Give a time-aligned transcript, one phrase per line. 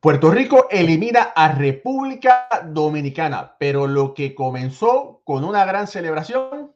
[0.00, 6.74] Puerto Rico elimina a República Dominicana, pero lo que comenzó con una gran celebración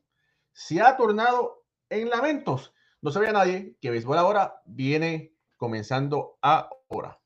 [0.53, 2.75] se ha tornado en lamentos.
[3.01, 7.19] No sabía nadie que Béisbol ahora viene comenzando ahora.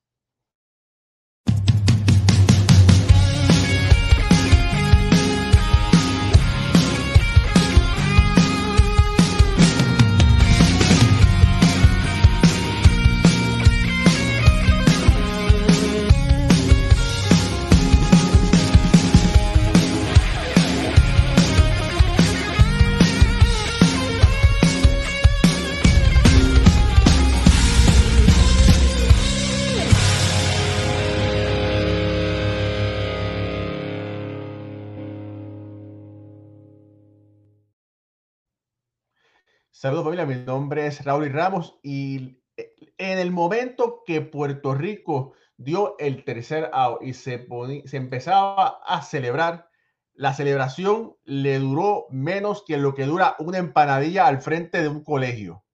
[39.81, 45.35] Saludos familia, mi nombre es Raúl Ramos y eh, en el momento que Puerto Rico
[45.57, 47.47] dio el tercer out y se,
[47.85, 49.70] se empezaba a celebrar,
[50.15, 55.05] la celebración le duró menos que lo que dura una empanadilla al frente de un
[55.05, 55.65] colegio.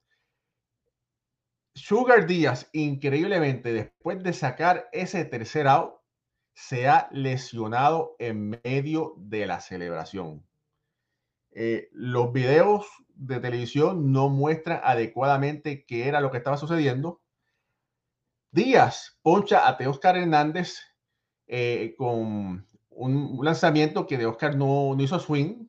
[1.74, 5.94] Sugar Díaz, increíblemente, después de sacar ese tercer out,
[6.52, 10.44] se ha lesionado en medio de la celebración.
[11.56, 17.22] Eh, los videos de televisión no muestran adecuadamente qué era lo que estaba sucediendo.
[18.50, 20.78] Díaz poncha a Teoscar Hernández
[21.46, 25.68] eh, con un lanzamiento que de Oscar no, hizo swing.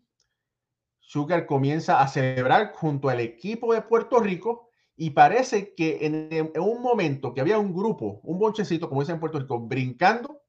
[0.99, 6.51] Sugar comienza a celebrar junto al equipo de Puerto Rico y parece que en, en,
[6.59, 10.41] un momento que había un grupo, un bonchecito, como dicen en Puerto Rico, brincando,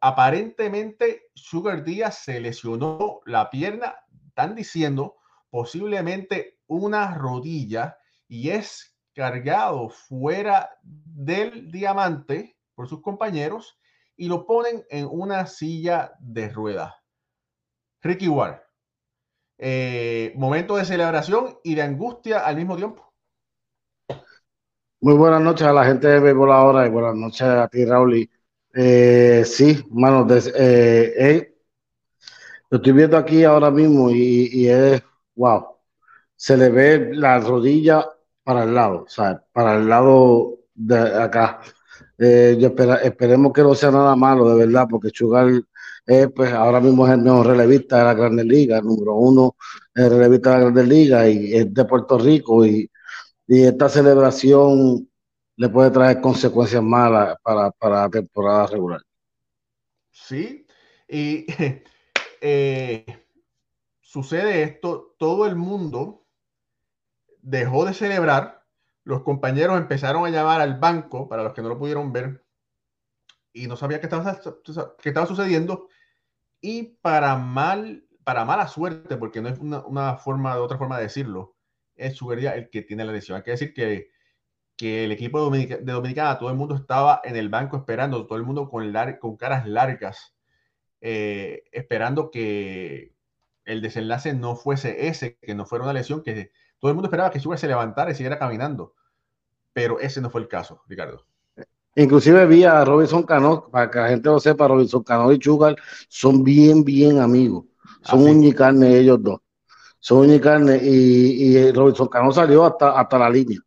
[0.00, 3.94] aparentemente Sugar Díaz se lesionó la pierna
[4.40, 5.16] están diciendo
[5.50, 13.78] posiblemente una rodilla y es cargado fuera del diamante por sus compañeros
[14.16, 16.94] y lo ponen en una silla de ruedas.
[18.00, 18.60] Ricky Ward,
[19.58, 23.12] eh, momento de celebración y de angustia al mismo tiempo.
[25.02, 28.30] Muy buenas noches a la gente de Béisbol ahora y buenas noches a ti, Raúl.
[28.72, 31.49] Eh, sí, mano, eh,
[32.70, 35.02] lo estoy viendo aquí ahora mismo y, es,
[35.34, 35.66] wow,
[36.36, 38.06] se le ve la rodilla
[38.42, 41.60] para el lado, o sea, para el lado de acá.
[42.18, 42.68] Eh, yo
[43.02, 45.66] esperemos que no sea nada malo, de verdad, porque Chugal
[46.34, 49.54] pues ahora mismo es el mejor relevista de la Grandes Ligas, número uno
[49.94, 52.90] el relevista de la Grandes Ligas y es de Puerto Rico y,
[53.48, 55.10] esta celebración
[55.56, 59.00] le puede traer consecuencias malas para, para la temporada regular.
[60.12, 60.64] Sí,
[61.08, 61.46] y
[62.40, 63.04] Eh,
[64.00, 66.26] sucede esto, todo el mundo
[67.42, 68.64] dejó de celebrar,
[69.04, 72.44] los compañeros empezaron a llamar al banco, para los que no lo pudieron ver,
[73.52, 75.88] y no sabía qué estaba, sucediendo,
[76.60, 81.04] y para mal, para mala suerte, porque no es una, forma, de otra forma de
[81.04, 81.56] decirlo,
[81.94, 83.36] es Sugería el que tiene la lesión.
[83.36, 84.10] Hay que decir que,
[84.76, 88.44] que el equipo de, Dominicana, todo el mundo estaba en el banco esperando, todo el
[88.44, 90.34] mundo con caras largas
[91.00, 93.14] eh, esperando que
[93.64, 97.30] el desenlace no fuese ese, que no fuera una lesión, que todo el mundo esperaba
[97.30, 98.94] que Sugar se levantara y siguiera caminando,
[99.72, 101.24] pero ese no fue el caso, Ricardo.
[101.96, 105.76] Inclusive vi a Robinson Cano, para que la gente lo sepa, Robinson Cano y Sugar
[106.08, 107.64] son bien, bien amigos.
[108.02, 109.40] Son ah, un carne ellos dos.
[109.98, 113.58] Son un y, y Robinson Cano salió hasta, hasta la línea.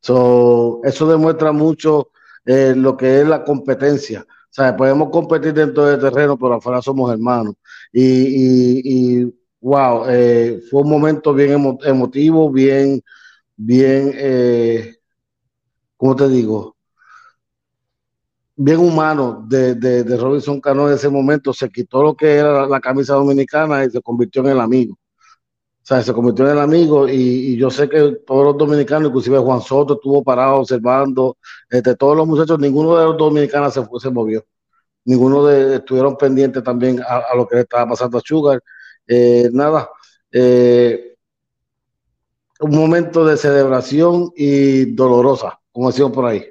[0.00, 2.10] eso demuestra mucho
[2.44, 7.10] eh, lo que es la competencia sea, podemos competir dentro del terreno, pero afuera somos
[7.12, 7.54] hermanos.
[7.92, 9.24] Y,
[9.60, 11.52] wow, eh, fue un momento bien
[11.84, 13.02] emotivo, bien,
[13.56, 14.96] bien, eh,
[15.96, 16.76] ¿cómo te digo?
[18.54, 21.52] Bien humano de, de, Robinson Cano en ese momento.
[21.54, 24.98] Se quitó lo que era la, camisa dominicana y se convirtió en el amigo.
[25.82, 29.38] O sea, se convirtió en el amigo y, yo sé que todos los dominicanos, inclusive
[29.38, 31.36] Juan Soto estuvo parado observando,
[31.68, 34.44] este, todos los muchachos, ninguno de los dominicanos se, se movió.
[35.04, 38.62] Ninguno de estuvieron pendientes también a, lo que le estaba pasando a Sugar.
[39.08, 39.90] Eh, nada,
[40.30, 41.16] eh,
[42.60, 46.44] un momento de celebración y dolorosa, como decimos por ahí.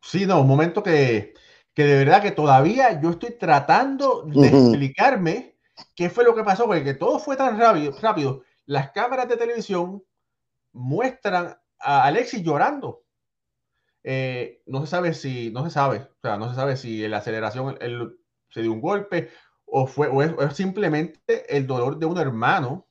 [0.00, 1.34] Sí, no, un momento que,
[1.74, 5.57] que de verdad que todavía yo estoy tratando de explicarme
[5.94, 6.66] ¿Qué fue lo que pasó?
[6.66, 8.42] Porque todo fue tan rápido, rápido.
[8.66, 10.02] Las cámaras de televisión
[10.72, 13.02] muestran a Alexis llorando.
[14.04, 17.18] Eh, no se sabe si, no se sabe, o sea, no se sabe si la
[17.18, 18.16] aceleración él,
[18.48, 19.30] se dio un golpe
[19.66, 22.86] o fue o es, simplemente el dolor de un hermano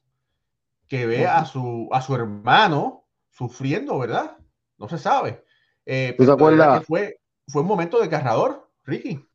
[0.87, 4.37] que ve a su, a su hermano sufriendo, ¿verdad?
[4.77, 5.43] No se sabe.
[5.85, 6.85] Eh, ¿Tú te acuerdas?
[6.85, 9.25] fue, fue un momento de carrador, Ricky.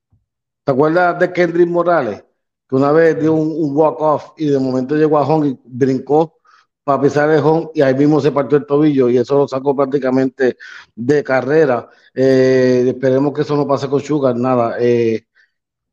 [0.65, 2.25] ¿Te acuerdas de Kendrick Morales?
[2.73, 6.39] Que una vez dio un, walk-off y de momento llegó a home y brincó
[6.83, 9.77] para pisar el home y ahí mismo se partió el tobillo y eso lo sacó
[9.77, 10.57] prácticamente
[10.95, 11.91] de carrera.
[12.15, 14.77] Eh, esperemos que eso no pase con Sugar, nada.
[14.81, 15.27] Eh,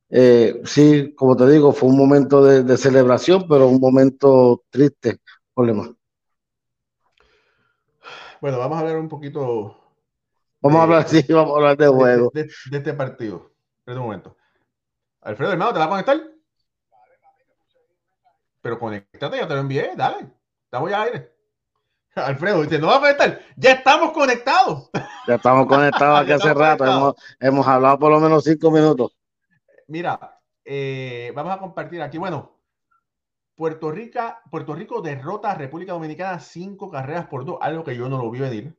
[0.10, 5.20] eh, sí, como te digo, fue un momento de, celebración, pero un momento triste,
[5.54, 5.94] problema.
[8.40, 9.76] Bueno, vamos a hablar un poquito.
[10.62, 12.32] Vamos a hablar, sí, vamos a hablar de juego.
[12.34, 13.52] De, este partido.
[13.80, 14.38] Espera un momento.
[15.20, 16.39] Alfredo, hermano, ¿te va a conectar?
[18.62, 20.28] Pero conectate, ya te lo envié, dale.
[20.66, 21.34] Estamos ya aire.
[22.16, 23.40] Alfredo dice, no va a conectar.
[23.56, 24.90] Ya estamos conectados.
[25.28, 26.84] Ya estamos conectados aquí hace rato.
[26.86, 29.16] Hemos, hemos, hablado por lo menos cinco minutos.
[29.86, 32.18] Mira, eh, vamos a compartir aquí.
[32.18, 32.60] Bueno,
[33.54, 34.20] Puerto, Rico,
[34.50, 38.32] Puerto Rico derrota a República Dominicana cinco carreras por dos, algo que yo no lo
[38.32, 38.76] vi venir.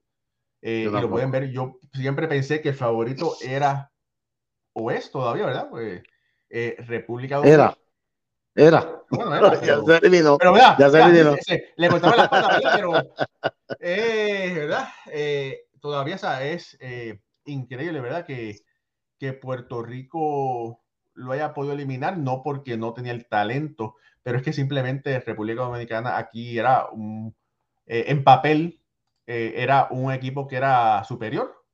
[0.60, 1.50] Eh, y lo pueden ver.
[1.50, 3.92] Yo siempre pensé que el favorito era
[4.72, 5.68] o es todavía, ¿verdad?
[5.70, 6.02] Pues,
[6.48, 7.76] eh, República Dominicana.
[8.54, 8.78] Era.
[8.78, 8.99] Era.
[9.10, 10.38] Bueno, era ya se eliminó.
[10.38, 10.76] Pero ¿verdad?
[10.78, 11.36] ya se eliminó.
[11.76, 12.92] le cortaba las patas, pero
[13.80, 14.88] eh, ¿verdad?
[15.12, 16.78] Eh, todavía es
[17.44, 18.24] increíble, ¿verdad?
[18.24, 18.56] Que,
[19.18, 20.82] que Puerto Rico
[21.14, 25.62] lo haya podido eliminar, no porque no tenía el talento, pero es que simplemente República
[25.62, 27.34] Dominicana aquí era un,
[27.86, 28.80] en papel,
[29.26, 31.64] era un equipo que era superior.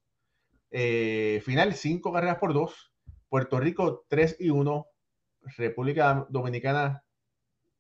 [0.71, 2.93] final, cinco carreras por dos.
[3.29, 4.87] Puerto Rico 3 y 1,
[5.57, 7.05] República Dominicana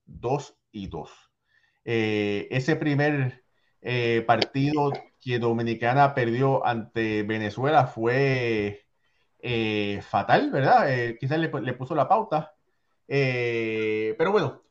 [0.06, 1.10] 2 y 2.
[1.84, 3.44] Eh, ese primer
[3.80, 8.86] eh, partido que Dominicana perdió ante Venezuela fue
[9.38, 10.88] eh, fatal, ¿verdad?
[11.20, 12.54] quizás le, puso la pauta.
[13.06, 14.62] pero bueno,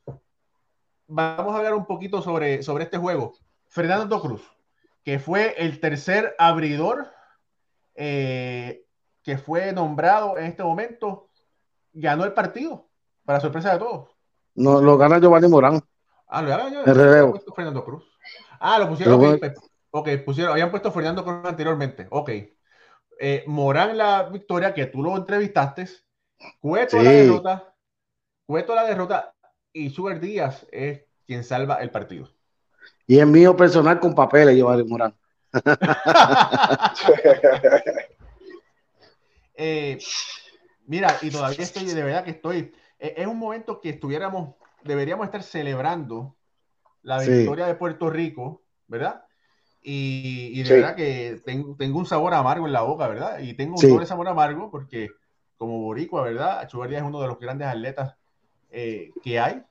[1.06, 3.32] vamos a hablar un poquito sobre, sobre este juego.
[3.68, 4.42] Fernando Cruz,
[5.04, 7.10] que fue el tercer abridor
[7.94, 11.30] que fue nombrado en este momento,
[11.92, 12.90] ganó el partido,
[13.24, 14.15] para sorpresa de todos.
[14.56, 15.80] No, lo gana Giovanni Morán.
[16.26, 18.04] Ah, lo gana el Fernando Cruz.
[18.58, 19.38] Ah, lo pusieron.
[19.90, 22.06] ok, pusieron, habían puesto Fernando Cruz anteriormente.
[22.10, 22.30] Ok.
[23.18, 25.88] Eh, Morán la victoria, que tú lo entrevistaste.
[26.60, 27.74] Cueto la derrota.
[28.46, 29.34] Cueto la derrota.
[29.72, 32.30] Y Sugar Díaz es quien salva el partido.
[33.06, 35.14] Y es mío personal con papeles, Giovanni Morán.
[39.58, 39.98] Eh,
[40.84, 45.42] mira, y todavía estoy, de verdad que estoy, es un momento que estuviéramos, deberíamos estar
[45.42, 46.36] celebrando
[47.02, 49.24] la victoria de Puerto Rico, ¿verdad?
[49.82, 53.38] Y, de verdad que tengo, tengo, un sabor amargo en la boca, ¿verdad?
[53.38, 55.08] Y tengo un doble sabor amargo porque
[55.56, 56.66] como boricua, ¿verdad?
[56.68, 58.16] Chubaría es uno de los grandes atletas
[58.70, 59.62] eh, que hay,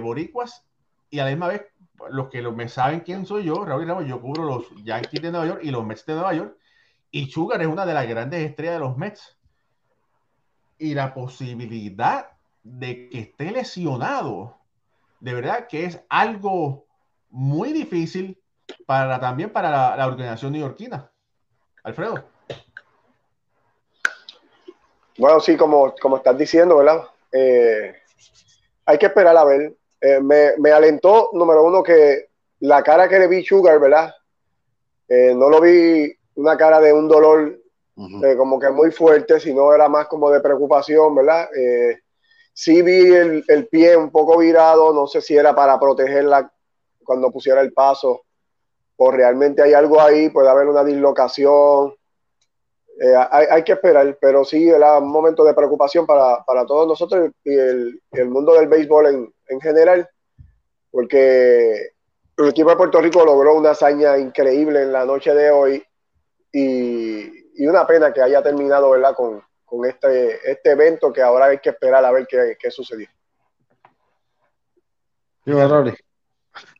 [0.00, 0.64] boricuas,
[1.10, 1.62] y a la misma vez,
[2.10, 5.46] los que me saben quién soy yo, Raúl Ramos, yo cubro los Yankees de Nueva
[5.46, 6.56] York y los Mets de Nueva York,
[7.10, 9.36] y Sugar es una de las grandes estrellas de los Mets.
[10.78, 12.31] Y la posibilidad
[12.62, 14.58] de que esté lesionado,
[15.20, 16.86] de verdad que es algo
[17.30, 18.40] muy difícil
[18.86, 21.10] para también para la, organización neoyorquina.
[21.84, 22.24] Alfredo.
[25.18, 27.02] Bueno, sí, como, como estás diciendo, ¿verdad?
[27.32, 27.94] Eh,
[28.86, 29.74] hay que esperar a ver.
[30.00, 32.28] Eh, me, me, alentó, número uno, que
[32.60, 34.14] la cara que le vi Sugar, ¿verdad?
[35.08, 37.58] Eh, no lo vi una cara de un dolor
[38.24, 41.48] eh, como que muy fuerte, sino era más como de preocupación, ¿verdad?
[41.54, 42.01] Eh,
[42.52, 46.52] sí vi el, el, pie un poco virado, no sé si era para protegerla
[47.04, 48.22] cuando pusiera el paso,
[48.96, 51.94] o realmente hay algo ahí, puede haber una dislocación.
[53.00, 56.86] Eh, hay, hay, que esperar, pero sí era un momento de preocupación para, para todos
[56.86, 60.08] nosotros y el, el mundo del béisbol en, en general,
[60.90, 61.92] porque
[62.36, 65.82] el equipo de Puerto Rico logró una hazaña increíble en la noche de hoy
[66.52, 69.14] y, una pena que haya terminado ¿verdad?
[69.14, 69.42] Con,
[69.86, 73.08] este, este evento que ahora hay que esperar a ver qué, qué sucedió.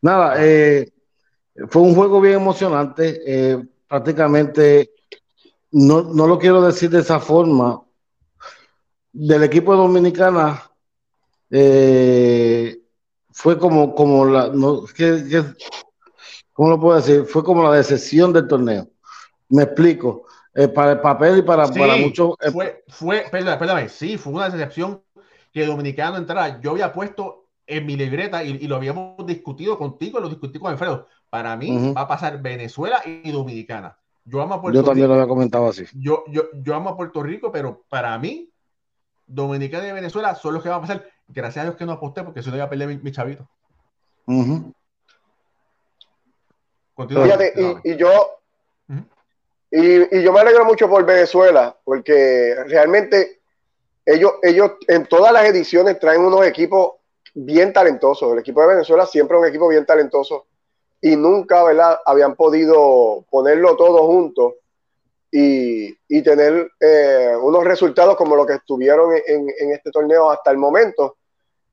[0.01, 0.93] Nada, eh,
[1.69, 3.21] fue un juego bien emocionante.
[3.27, 4.93] Eh, prácticamente,
[5.73, 7.83] no, no, lo quiero decir de esa forma,
[9.13, 10.71] del equipo dominicana
[11.51, 12.81] eh,
[13.31, 14.85] fue como, como la, no,
[16.53, 17.25] ¿cómo lo puedo decir?
[17.25, 18.89] Fue como la decepción del torneo.
[19.51, 20.27] Me explico.
[20.54, 22.35] Eh, para el papel y para, para muchos.
[22.40, 25.02] Eh, fue, fue, perdón, sí, fue una decepción
[25.52, 26.61] que Dominicano entrara.
[26.61, 31.06] Yo había puesto en mi libreta y, lo habíamos discutido contigo, lo discutí con Alfredo.
[31.30, 33.99] Para mí va a pasar Venezuela y Dominicana.
[34.25, 35.85] Yo amo a Puerto Yo también lo había comentado así.
[35.94, 38.50] Yo, yo, yo amo a Puerto Rico, pero para mí,
[39.26, 41.06] Dominicana y Venezuela son los que van a pasar.
[41.28, 43.49] Gracias a Dios que no aposté, porque si no iba a perder mi, chavito.
[46.97, 48.42] Fíjate, y, y, yo,
[49.75, 53.41] Y, yo me alegro mucho por Venezuela, porque realmente
[54.05, 56.97] ellos, ellos en todas las ediciones traen unos equipos
[57.33, 58.33] bien talentosos.
[58.33, 60.45] El equipo de Venezuela siempre es un equipo bien talentoso
[61.00, 61.99] y nunca, ¿verdad?
[62.05, 64.57] Habían podido ponerlo todo junto
[65.31, 70.50] y, y tener eh, unos resultados como los que estuvieron en, en, este torneo hasta
[70.50, 71.17] el momento.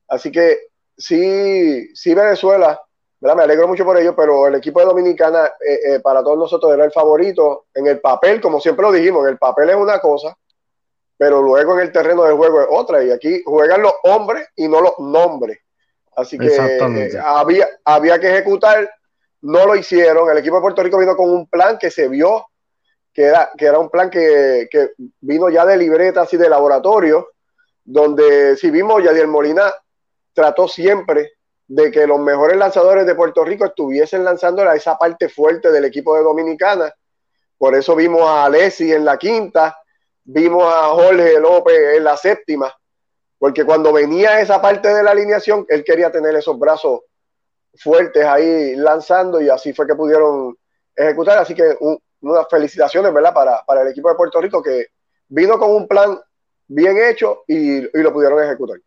[0.08, 2.80] Así que sí, sí Venezuela,
[3.20, 3.36] ¿verdad?
[3.36, 6.72] Me alegro mucho por ello, pero el equipo de Dominicana eh, eh, para todos nosotros
[6.72, 10.00] era el favorito en el papel, como siempre lo dijimos, en el papel es una
[10.00, 10.36] cosa,
[11.16, 14.68] pero luego en el terreno de juego es otra, y aquí juegan los hombres y
[14.68, 15.58] no los nombres.
[16.16, 16.50] Así que
[17.22, 18.90] había, había que ejecutar,
[19.42, 22.46] no lo hicieron, el equipo de Puerto Rico vino con un plan que se vio
[23.12, 27.30] que era, que era un plan que, que vino ya de libretas y de laboratorio,
[27.84, 29.72] donde si vimos, Yadier Molina
[30.32, 31.32] trató siempre
[31.70, 35.84] de que los mejores lanzadores de Puerto Rico estuviesen lanzando a esa parte fuerte del
[35.84, 36.92] equipo de Dominicana.
[37.56, 39.78] Por eso vimos a Alessi en la quinta,
[40.24, 42.74] vimos a Jorge López en la séptima,
[43.38, 47.02] porque cuando venía esa parte de la alineación, él quería tener esos brazos
[47.76, 50.56] fuertes ahí lanzando y así fue que pudieron
[50.96, 51.38] ejecutar.
[51.38, 51.76] Así que
[52.22, 53.32] unas felicitaciones, ¿verdad?
[53.32, 54.86] Para, para, el equipo de Puerto Rico que
[55.28, 56.20] vino con un plan
[56.66, 58.80] bien hecho y, y, lo pudieron ejecutar.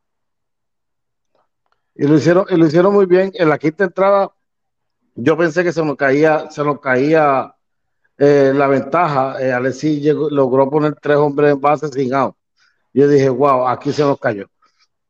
[1.95, 3.31] Y lo hicieron, y lo hicieron muy bien.
[3.35, 4.31] En la quinta entrada,
[5.15, 7.53] yo pensé que se nos caía, se nos caía
[8.17, 9.35] eh, la ventaja.
[9.39, 12.35] Eh, llegó, logró poner tres hombres en base sin out.
[12.93, 14.47] Yo dije, wow, aquí se nos cayó.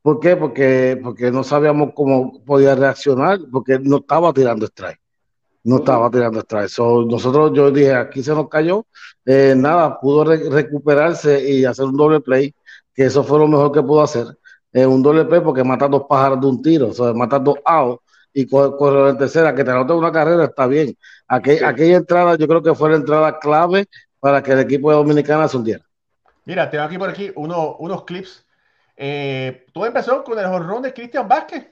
[0.02, 0.36] ¿Por qué?
[0.36, 5.00] Porque, porque no sabíamos cómo podía reaccionar, porque no estaba tirando strike
[5.64, 6.70] no estaba tirando strike.
[7.06, 8.86] nosotros, yo dije, aquí se nos cayó,
[9.24, 12.54] eh, nada, pudo recuperarse y hacer un doble play,
[12.94, 14.26] que eso fue lo mejor que pudo hacer.
[14.74, 17.56] Eh, un doble play porque mata dos pájaros de un tiro, o sea, mata dos
[17.64, 18.02] outs
[18.32, 20.98] y corre en tercera, que te anote una carrera está bien.
[21.28, 23.86] Aquella entrada yo creo que fue la entrada clave
[24.18, 25.84] para que el equipo de Dominicana se hundiera.
[26.44, 28.44] Mira, tengo aquí por aquí uno, unos clips.
[28.96, 31.70] Eh, todo empezó con el jorrón de Cristian Vázquez.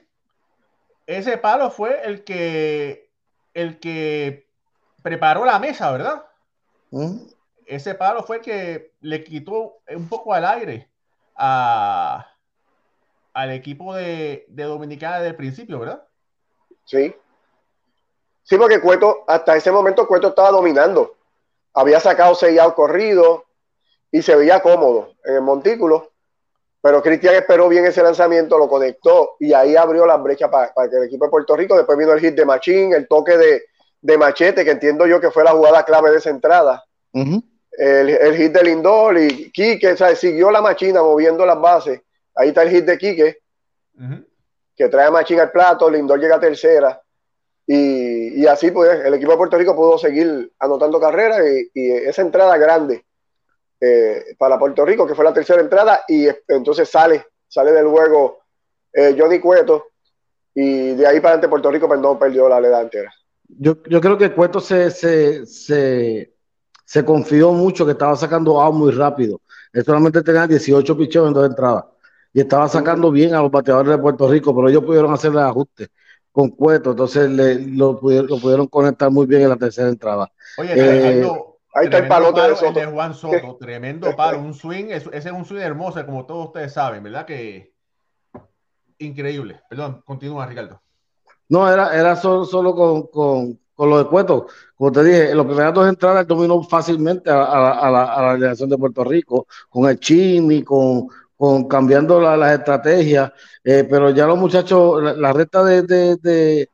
[1.05, 3.11] Ese palo fue el que
[3.53, 4.47] el que
[5.01, 6.25] preparó la mesa, ¿verdad?
[6.91, 7.17] ¿Mm?
[7.65, 10.89] Ese palo fue el que le quitó un poco al aire
[11.35, 12.32] a,
[13.33, 16.07] al equipo de, de Dominicana desde el principio, ¿verdad?
[16.85, 17.15] Sí.
[18.43, 21.15] Sí, porque Cueto, hasta ese momento Cueto estaba dominando.
[21.73, 23.45] Había sacado seis al corrido
[24.11, 26.11] y se veía cómodo en el montículo.
[26.81, 30.97] Pero Cristian esperó bien ese lanzamiento, lo conectó y ahí abrió la brecha para, que
[30.97, 31.77] el equipo de Puerto Rico.
[31.77, 35.45] Después vino el hit de Machín, el toque de, Machete, que entiendo yo que fue
[35.45, 36.83] la jugada clave de esa entrada.
[37.13, 42.01] el, hit de Lindor y Quique, siguió la machina moviendo las bases.
[42.35, 43.37] Ahí está el hit de Quique,
[44.75, 46.99] que trae a Machín al plato, Lindor llega a tercera.
[47.65, 51.41] Y, así pues el equipo de Puerto Rico pudo seguir anotando carreras
[51.73, 53.05] y esa entrada grande
[53.79, 58.39] eh, para Puerto Rico, que fue la tercera entrada, y entonces sale, sale del juego
[58.91, 59.87] eh, Johnny Cueto,
[60.53, 63.13] y de ahí para adelante Puerto Rico pues, no perdió la leda entera.
[63.47, 66.33] Yo, yo creo que Cueto se, se, se,
[66.85, 69.41] se confió mucho que estaba sacando out muy rápido.
[69.71, 71.85] Él solamente tenía 18 picheos en dos entradas
[72.33, 75.39] y estaba sacando bien a los bateadores de Puerto Rico, pero ellos pudieron hacer el
[75.39, 75.89] ajuste
[76.31, 80.31] con Cueto, entonces le, lo, pudieron, lo, pudieron, conectar muy bien en la tercera entrada.
[80.57, 81.27] Oye, eh,
[81.75, 82.79] Ahí está el palote de, Soto.
[82.79, 83.57] de Juan Soto.
[83.59, 84.85] Tremendo palo, un swing.
[84.89, 87.25] Ese es un swing hermoso, como todos ustedes saben, ¿verdad?
[87.25, 87.73] Que
[88.99, 89.61] increíble.
[89.69, 90.81] Perdón, continúa, Ricardo.
[91.49, 94.47] No, era, era solo, solo con, con, con, lo de Cueto.
[94.75, 98.33] Como te dije, en las primeras dos entradas dominó fácilmente a, a, la, a la
[98.33, 103.31] delegación de Puerto Rico, con el Chimi, con, con cambiando las estrategias.
[103.63, 106.67] Eh, pero ya los muchachos, la, la recta de, de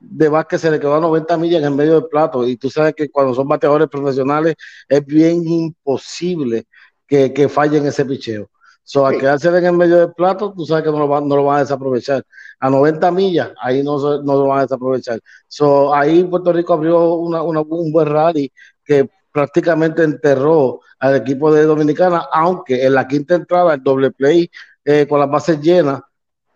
[0.00, 2.70] de Vázquez se le quedó a 90 millas en el medio del plato y tú
[2.70, 4.54] sabes que cuando son bateadores profesionales
[4.88, 6.66] es bien imposible
[7.06, 8.50] que, que fallen ese picheo.
[8.84, 11.34] So, al quedarse en el medio del plato, tú sabes que no lo, van, no
[11.34, 12.22] lo van a desaprovechar.
[12.60, 15.18] A 90 millas, ahí no, no lo van a desaprovechar.
[15.48, 18.52] So, ahí Puerto Rico abrió una, una, un buen rally
[18.84, 24.50] que prácticamente enterró al equipo de Dominicana, aunque en la quinta entrada el doble play
[24.82, 26.00] eh, con las bases llenas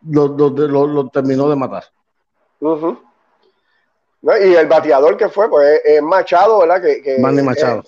[0.09, 1.85] lo, lo, lo, lo terminó de matar.
[2.61, 2.97] Uh
[4.23, 6.83] y el bateador que fue, pues es Machado, ¿verdad?
[6.83, 7.83] Que, que Machado.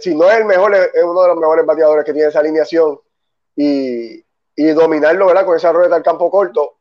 [0.00, 2.98] si no es el mejor, es uno de los mejores bateadores que tiene esa alineación.
[3.56, 5.44] Y, y dominarlo, ¿verdad?
[5.44, 6.78] Con esa rueda al campo corto,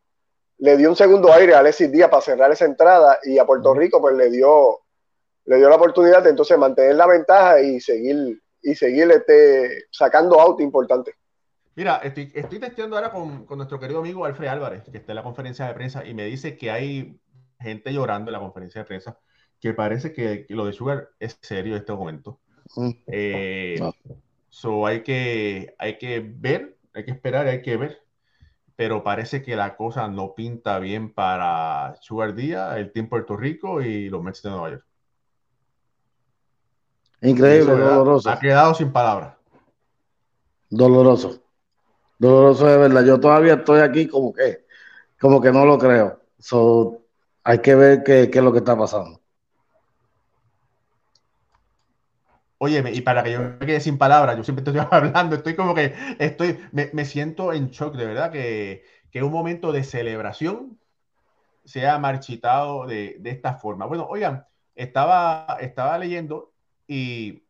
[0.60, 3.74] le dio un segundo aire a Alexis Díaz para cerrar esa entrada y a Puerto
[3.74, 4.82] Rico, pues le dio,
[5.48, 10.40] le dio la oportunidad de entonces mantener la ventaja y seguir, y seguir este, sacando
[10.40, 11.14] out importante.
[11.74, 15.18] Mira, estoy, estoy testeando ahora con, con, nuestro querido amigo Alfred Álvarez, que está en
[15.18, 17.20] la conferencia de prensa, y me dice que hay
[17.60, 19.20] gente llorando en la conferencia de prensa,
[19.62, 22.42] que parece que, lo de Sugar es serio en este momento.
[22.76, 22.90] Mm.
[23.08, 23.80] Eh,
[24.50, 28.04] so hay que, hay que ver, hay que esperar, hay que ver.
[28.76, 33.82] Pero parece que la cosa no pinta bien para Sugar Díaz, el Team Puerto Rico
[33.82, 34.87] y los Mets de Nueva York.
[37.22, 38.30] Increíble, doloroso.
[38.30, 39.34] Ha quedado sin palabras.
[40.70, 41.42] Doloroso.
[42.20, 43.06] Doloroso de verdad.
[43.06, 44.66] Yo todavía estoy aquí como que,
[45.20, 46.22] como que no lo creo.
[46.40, 47.02] So,
[47.44, 49.20] hay que ver qué, qué es lo que está pasando.
[52.60, 55.76] Oye, y para que yo me quede sin palabras, yo siempre estoy hablando, estoy como
[55.76, 60.80] que estoy, me, siento en shock, de verdad, que, que, un momento de celebración
[61.66, 63.86] se ha marchitado de, de, esta forma.
[63.86, 66.54] Bueno, oigan, estaba, estaba leyendo
[66.88, 67.44] y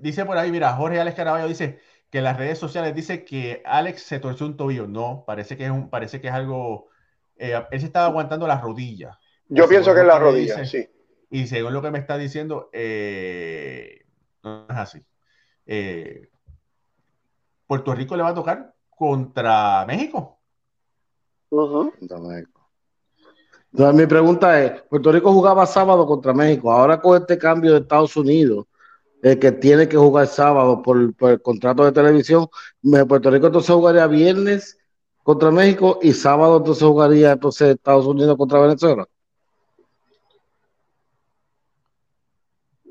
[0.00, 1.80] dice por ahí, mira, Jorge Alex Caraballo dice
[2.10, 4.86] que las redes sociales dice que Alex se torció un tobillo.
[4.86, 6.88] No, parece que es un, parece que es algo.
[7.36, 9.16] Eh, él se estaba aguantando las rodillas.
[9.48, 10.88] Yo pienso que es la rodilla, sí.
[11.30, 14.04] Y según lo que me está diciendo, eh,
[14.42, 15.02] no es así.
[15.64, 16.28] Eh,
[17.66, 20.38] Puerto Rico le va a tocar contra México.
[21.48, 22.51] Contra México.
[23.72, 26.70] Entonces, mi pregunta es: Puerto Rico jugaba sábado contra México.
[26.72, 28.66] Ahora con este cambio de Estados Unidos,
[29.22, 32.48] eh, que tiene que jugar sábado por, el contrato de televisión,
[33.08, 34.78] Puerto Rico entonces jugaría viernes
[35.22, 39.06] contra México y sábado entonces jugaría entonces Estados Unidos contra Venezuela.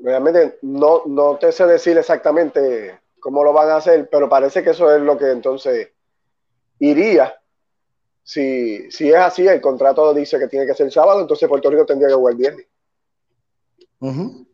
[0.02, 4.70] realmente no, no te sé decir exactamente cómo lo van a hacer, pero parece que
[4.70, 5.90] eso es lo que entonces
[6.80, 7.34] iría.
[8.22, 11.70] Si, si es así, el contrato dice que tiene que ser el sábado, entonces Puerto
[11.70, 12.66] Rico tendría que jugar el viernes.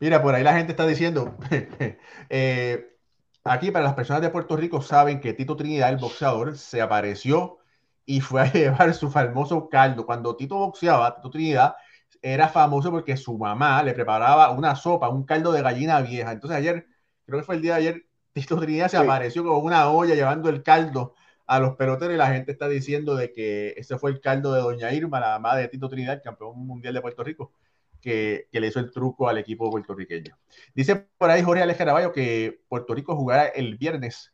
[0.00, 1.36] Mira, por ahí la gente está diciendo,
[2.28, 2.96] eh,
[3.44, 7.58] aquí para las personas de Puerto Rico saben que Tito Trinidad, el boxeador, se apareció
[8.04, 10.06] y fue a llevar su famoso caldo.
[10.06, 11.76] Cuando Tito boxeaba, Tito Trinidad
[12.22, 16.32] era famoso porque su mamá le preparaba una sopa, un caldo de gallina vieja.
[16.32, 16.86] Entonces ayer,
[17.24, 20.48] creo que fue el día de ayer, Tito Trinidad se apareció con una olla llevando
[20.48, 21.14] el caldo
[21.46, 24.60] a los peloteros y la gente está diciendo de que ese fue el caldo de
[24.60, 27.52] Doña Irma, la mamá de Tito Trinidad, campeón mundial de Puerto Rico,
[28.00, 30.36] que, le hizo el truco al equipo puertorriqueño.
[30.74, 34.32] Dice por ahí Jorge Alex Caraballo que Puerto Rico jugará el viernes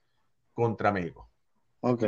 [0.54, 1.28] contra México.
[1.80, 2.04] Ok.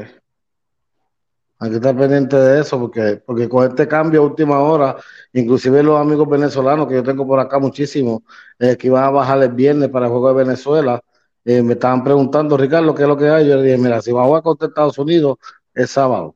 [1.59, 4.97] Hay que estar pendiente de eso porque, porque con este cambio a última hora,
[5.33, 8.23] inclusive los amigos venezolanos que yo tengo por acá muchísimos,
[8.59, 11.01] eh, que iban a bajar el viernes para el juego de Venezuela,
[11.45, 13.49] eh, me estaban preguntando, Ricardo, ¿qué es lo que hay?
[13.49, 15.39] Yo le dije, mira, si va a contra Estados Unidos,
[15.75, 16.35] es sábado.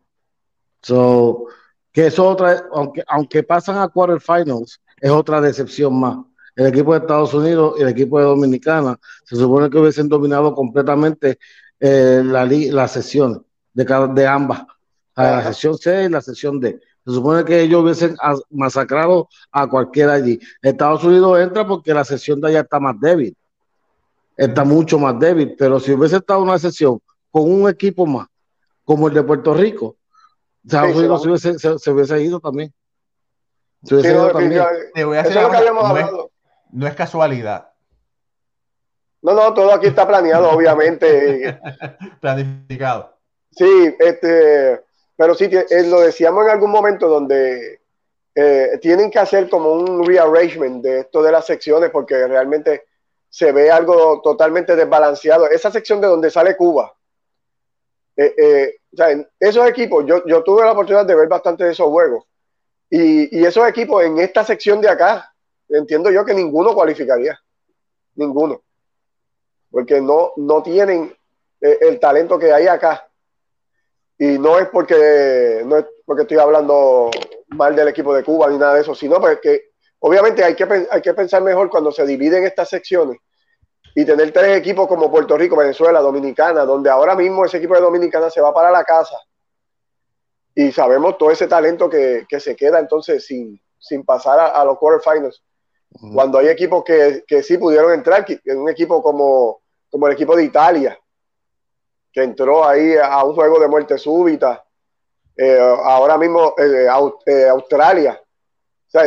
[0.83, 1.47] So,
[1.93, 6.19] que eso otra, aunque, aunque pasan a quarterfinals, es otra decepción más.
[6.55, 10.55] El equipo de Estados Unidos y el equipo de Dominicana se supone que hubiesen dominado
[10.55, 11.39] completamente
[11.81, 14.65] eh, la, la sesión de, cada, de ambas
[15.15, 16.81] a la sesión C y la sesión D.
[17.07, 18.17] Se supone que ellos hubiesen
[18.51, 20.39] masacrado a cualquiera allí.
[20.61, 23.37] Estados Unidos entra porque la sesión de allá está más débil.
[24.39, 25.57] Está mucho más débil.
[25.59, 28.29] Pero si hubiese estado una sesión con un equipo más,
[28.85, 29.97] como el de Puerto Rico,
[30.65, 32.73] Estados Unidos se, hubiese, se, hubiese, ido también.
[33.83, 34.63] Se hubiese ido también.
[36.73, 37.71] no, es, casualidad.
[39.21, 41.59] No, no, todo aquí está planeado, obviamente.
[42.21, 43.19] Planificado.
[43.51, 44.81] Sí, este,
[45.17, 47.81] pero sí, eh, lo decíamos en algún momento donde
[48.35, 52.85] eh, tienen que hacer como un rearrangement de esto de las secciones porque realmente
[53.29, 55.49] se ve algo totalmente desbalanceado.
[55.49, 56.95] Esa sección de donde sale Cuba,
[58.17, 58.77] eh,
[59.39, 62.25] esos equipos, yo, yo, tuve la oportunidad de ver bastante de esos juegos.
[62.91, 65.33] Y, esos equipos en esta sección de acá,
[65.69, 67.39] entiendo yo que ninguno cualificaría.
[68.15, 68.63] Ninguno.
[69.71, 71.15] Porque no, no tienen
[71.61, 73.09] el talento que hay acá
[74.19, 77.09] y no es porque, no es porque estoy hablando
[77.49, 81.03] mal del equipo de Cuba ni nada de eso, sino porque obviamente hay que, hay
[81.03, 83.19] que pensar mejor cuando se dividen estas secciones
[83.95, 87.81] y tener tres equipos como Puerto Rico, Venezuela, Dominicana, donde ahora mismo ese equipo de
[87.81, 89.17] Dominicana se va para la casa
[90.55, 95.43] y sabemos todo ese talento que, se queda entonces sin, sin pasar a, los quarterfinals.
[96.13, 100.37] Cuando hay equipos que, que sí pudieron entrar, en un equipo como, como el equipo
[100.37, 100.99] de Italia,
[102.13, 104.65] que entró ahí a un juego de muerte súbita.
[105.37, 106.89] Eh, ahora mismo eh,
[107.27, 108.21] eh, Australia.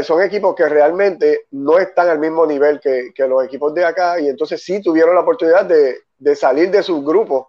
[0.04, 4.28] Son equipos que realmente no están al mismo nivel que, los equipos de acá y
[4.28, 7.48] entonces sí tuvieron la oportunidad de, salir de sus grupos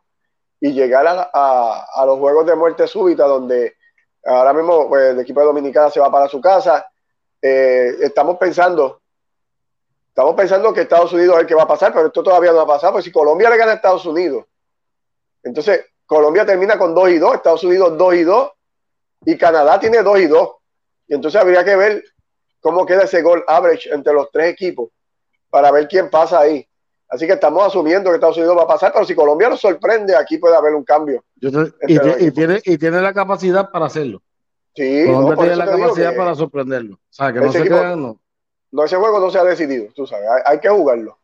[0.58, 3.76] y llegar a, los juegos de muerte súbita donde
[4.24, 6.86] ahora mismo pues, el equipo de Dominicana se va para su casa.
[7.40, 9.02] estamos pensando,
[10.08, 12.58] estamos pensando que Estados Unidos es el que va a pasar, pero esto todavía no
[12.58, 14.44] va a pasar, porque si Colombia le gana a Estados Unidos
[15.42, 18.50] entonces, Colombia termina con 2 y 2, Estados Unidos 2 y 2,
[19.26, 20.48] y Canadá tiene 2 y 2.
[21.08, 22.04] Y entonces habría que ver
[22.62, 24.88] cómo queda ese gol average entre los tres equipos
[25.50, 26.66] para ver quién pasa ahí.
[27.08, 30.16] Así que estamos asumiendo que Estados Unidos va a pasar, pero si Colombia nos sorprende,
[30.16, 31.22] aquí puede haber un cambio.
[31.36, 34.22] y, tiene, y tiene la capacidad para hacerlo.
[34.74, 36.94] Sí, Colombia tiene la capacidad para sorprenderlo.
[36.94, 38.18] O sea, que no se crean, no.
[38.70, 41.18] No, ese juego no se ha decidido, tú sabes, hay, que jugarlo.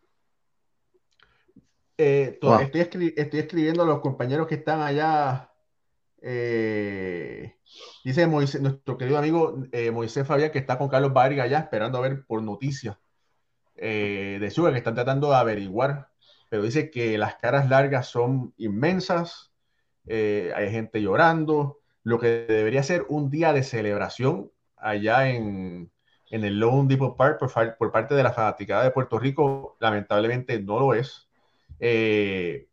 [1.96, 2.38] Eh,
[2.74, 5.50] estoy, escribiendo a los compañeros que están allá.
[6.20, 7.56] Eh,
[8.04, 12.00] dice nuestro querido amigo eh, Moisés Fabián que está con Carlos Vargas allá esperando a
[12.00, 12.96] ver por noticias
[13.76, 16.08] eh, de Sugar que están tratando de averiguar,
[16.48, 19.52] pero dice que las caras largas son inmensas,
[20.06, 25.92] eh, hay gente llorando, lo que debería ser un día de celebración allá en,
[26.30, 27.38] en el Lone Depot Park
[27.78, 31.28] por, parte de la fanaticada de Puerto Rico, lamentablemente no lo es.
[31.78, 32.68] Eh,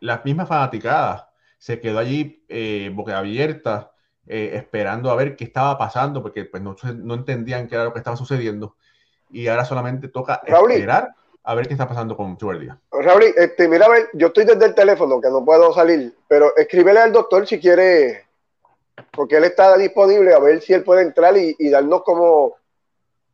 [0.00, 1.27] la misma fanaticada
[1.58, 3.92] se quedó allí eh, boca abierta,
[4.30, 7.98] esperando a ver qué estaba pasando, porque pues, no, no entendían qué era lo que
[7.98, 8.76] estaba sucediendo
[9.30, 12.76] y ahora solamente toca esperar a ver qué está pasando con Sugar Díaz.
[12.90, 16.54] Raúl, este, mira, a ver, yo estoy desde el teléfono, que no puedo salir, pero
[16.56, 18.26] escríbele al doctor si quiere,
[19.12, 22.56] porque él está disponible, a ver si él puede entrar y, darnos como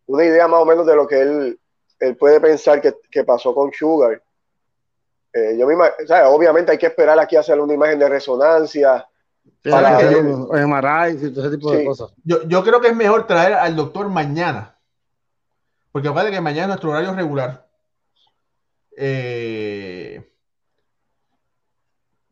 [0.06, 1.58] una idea más o menos de lo que él,
[1.98, 4.22] él puede pensar que, pasó con Sugar.
[5.34, 8.08] Eh, yo misma, o sea, obviamente hay que esperar aquí a hacer una imagen de
[8.08, 9.06] resonancia.
[9.62, 12.14] para MRI y todo ese tipo de cosas.
[12.22, 14.74] Yo, yo creo que es mejor traer al doctor mañana
[15.94, 17.68] porque de que mañana es nuestro horario regular
[18.96, 20.28] eh,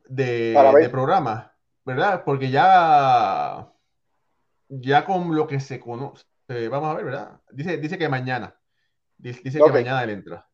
[0.09, 2.25] de, programa, ¿verdad?
[2.25, 3.73] Porque ya,
[4.69, 6.25] ya con lo que se conoce,
[6.69, 7.41] vamos a ver, ¿verdad?
[7.53, 8.53] Dice, dice que mañana,
[9.17, 10.45] dice, que mañana él entra.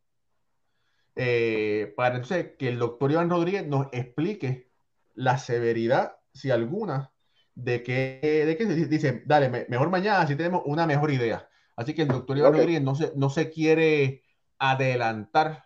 [1.21, 4.71] Eh, para entonces que el doctor Iván Rodríguez nos explique
[5.15, 7.13] la severidad, si alguna,
[7.57, 11.49] de que, de que dice, dale, mejor mañana, si tenemos una mejor idea.
[11.75, 14.23] Así que el doctor Iván Rodríguez no se, no se quiere
[14.61, 15.65] adelantar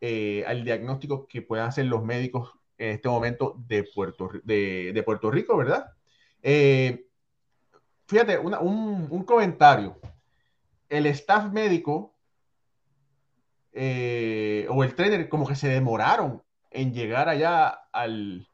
[0.00, 5.30] eh, al diagnóstico que puedan hacer los médicos en este momento de Puerto, de, Puerto
[5.30, 5.92] Rico, ¿verdad?
[6.42, 7.06] Eh,
[8.06, 10.00] fíjate, un, comentario.
[10.88, 12.09] El staff médico
[13.72, 18.46] eh, o el trainer como que se demoraron en llegar allá al,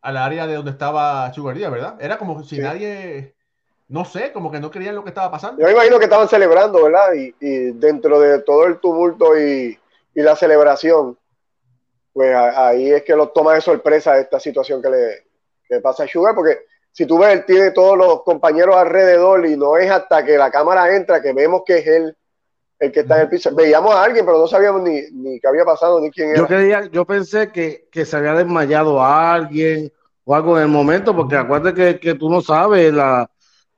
[0.00, 1.96] al área de donde estaba Sugar Díaz, ¿verdad?
[2.00, 3.34] Era como si nadie
[3.88, 5.60] no sé, como que no creían lo que estaba pasando.
[5.60, 7.14] Yo me imagino que estaban celebrando, ¿verdad?
[7.14, 9.78] Y, dentro de todo el tumulto y,
[10.14, 11.16] la celebración,
[12.12, 14.90] pues ahí es que lo toma de sorpresa esta situación que
[15.68, 16.58] le, pasa a Sugar, porque
[16.90, 20.50] si tú ves, él tiene todos los compañeros alrededor y no es hasta que la
[20.50, 22.16] cámara entra que vemos que es él
[22.78, 23.54] el que está en el piso.
[23.54, 26.38] Veíamos a alguien, pero no sabíamos ni, ni qué había pasado ni quién era.
[26.38, 29.92] Yo, creía, yo pensé que, se había desmayado a alguien
[30.24, 33.30] o algo en el momento, porque acuérdate que, que tú no sabes la,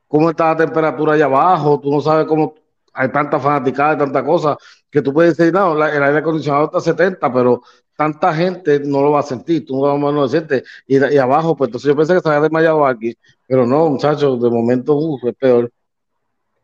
[0.07, 2.53] cómo está la temperatura allá abajo, tú no sabes cómo
[2.93, 4.57] hay tanta fanaticada, tanta cosa,
[4.89, 7.61] que tú puedes decir, no, el aire acondicionado está a 70, pero
[7.95, 11.69] tanta gente no lo va a sentir, tú no lo sientes, y, y abajo, pues
[11.69, 13.15] entonces yo pensé que se había desmayado aquí,
[13.47, 15.71] pero no, muchachos, de momento uh, es peor.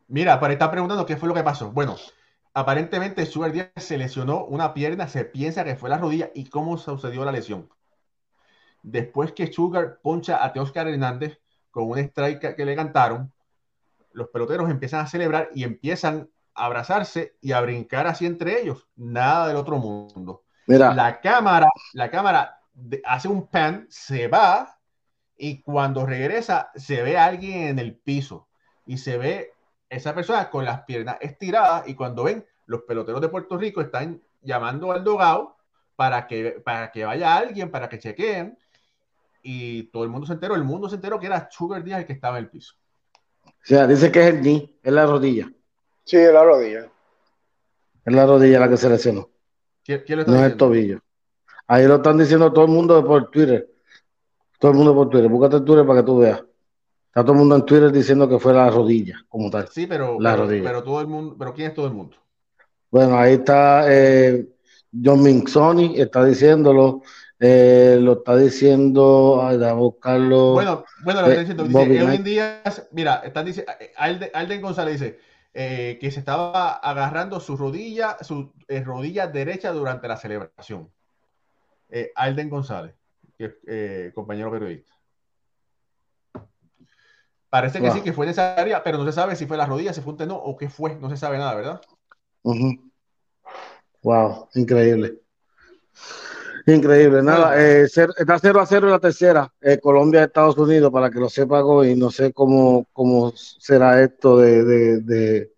[0.08, 1.70] Mira, para estar preguntando qué fue lo que pasó.
[1.70, 1.96] Bueno,
[2.54, 6.78] aparentemente Sugar Díaz se lesionó una pierna, se piensa que fue la rodilla, y cómo
[6.78, 7.68] sucedió la lesión.
[8.82, 13.32] Después que Sugar poncha a Teoscar Hernández con un strike que le cantaron,
[14.12, 18.86] los peloteros empiezan a celebrar y empiezan a abrazarse y a brincar así entre ellos.
[18.96, 20.44] Nada del otro mundo.
[20.66, 20.94] Mira.
[20.94, 22.60] La cámara, la cámara
[23.04, 24.78] hace un pan, se va
[25.36, 28.48] y cuando regresa se ve a alguien en el piso
[28.86, 29.52] y se ve
[29.88, 34.22] esa persona con las piernas estiradas y cuando ven los peloteros de Puerto Rico están
[34.42, 35.56] llamando al dogado
[35.96, 38.58] para que, para que vaya alguien, para que chequeen
[39.42, 42.06] y todo el mundo se enteró, el mundo se enteró que era Sugar Díaz el
[42.06, 42.74] que estaba en el piso.
[43.44, 45.50] O sea, dice que es el knee, es la rodilla.
[46.04, 46.90] Sí, es la rodilla.
[48.04, 49.28] Es la rodilla la que se lesionó.
[49.84, 51.00] ¿Quién, lo está no es el tobillo.
[51.66, 53.68] Ahí lo están diciendo todo el mundo por Twitter.
[54.58, 55.28] Todo el mundo por Twitter.
[55.28, 56.42] Búscate Twitter para que tú veas.
[57.18, 59.66] Está todo el mundo en Twitter diciendo que fue la rodilla, como tal.
[59.66, 60.62] Sí, pero, la rodilla.
[60.62, 62.16] pero todo el mundo, pero ¿quién es todo el mundo?
[62.92, 64.46] Bueno, ahí está eh,
[65.04, 67.02] John Minxoni, está diciéndolo.
[67.40, 70.52] Eh, lo está diciendo, a buscarlo.
[70.52, 71.64] Bueno, bueno, lo está diciendo.
[71.64, 75.18] Dice, hoy en día, mira, están diciendo, Alden, Alden González dice
[75.54, 80.88] eh, que se estaba agarrando su rodilla, su eh, rodilla derecha durante la celebración.
[82.14, 82.94] Alden González,
[83.36, 84.97] que compañero periodista.
[87.50, 90.02] Parece que sí, que fue necesaria, pero no se sabe si fue la rodilla, si
[90.02, 91.80] fue un tenón o qué fue, no se sabe nada, ¿verdad?
[94.02, 95.18] Wow, increíble.
[96.66, 101.10] Increíble, nada, eh, está 0 a 0 en la tercera, eh, Colombia, Estados Unidos, para
[101.10, 105.50] que lo sepa y no sé cómo, cómo será esto de, de,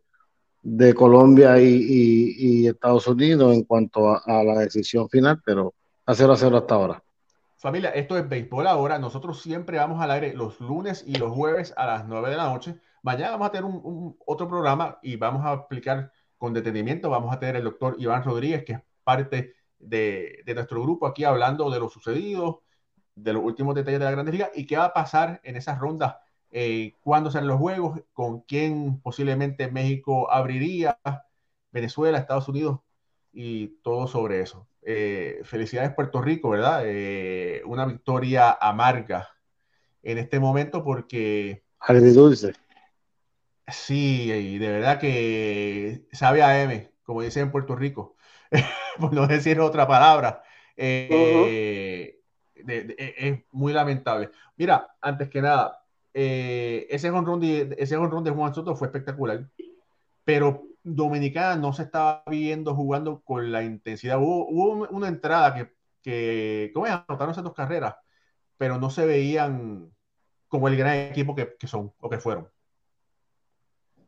[0.62, 5.74] de, Colombia y, y, Estados Unidos en cuanto a, la decisión final, pero
[6.06, 7.02] a 0 a 0 hasta ahora.
[7.60, 11.74] Familia, esto es béisbol ahora, nosotros siempre vamos al aire los lunes y los jueves
[11.76, 12.76] a las 9 de la noche.
[13.02, 17.38] Mañana vamos a tener un, otro programa y vamos a explicar con detenimiento, vamos a
[17.38, 21.90] tener el doctor Iván Rodríguez, que es parte de, nuestro grupo aquí hablando de lo
[21.90, 22.62] sucedido,
[23.14, 25.78] de los últimos detalles de la Grande Liga y qué va a pasar en esas
[25.78, 26.16] rondas,
[26.50, 30.98] eh, cuándo serán los juegos, con quién posiblemente México abriría,
[31.72, 32.80] Venezuela, Estados Unidos
[33.34, 34.69] y todo sobre eso.
[34.82, 36.82] Eh, felicidades Puerto Rico, ¿verdad?
[36.84, 39.28] Eh, una victoria amarga
[40.02, 41.64] en este momento porque...
[41.80, 42.54] Agridulce.
[43.68, 48.16] Sí, y de verdad que sabe a M, como dicen en Puerto Rico.
[48.98, 50.42] por no decir otra palabra.
[50.76, 52.20] Eh,
[52.54, 54.30] es muy lamentable.
[54.56, 59.48] Mira, antes que nada, eh, ese honrón de, ese de Juan Soto fue espectacular,
[60.24, 64.18] pero Dominicana no se estaba viendo jugando con la intensidad.
[64.18, 66.92] Hubo, una entrada que, que ¿cómo es?
[66.92, 67.96] Anotaron esas dos carreras,
[68.56, 69.92] pero no se veían
[70.48, 72.48] como el gran equipo que, que son o que fueron.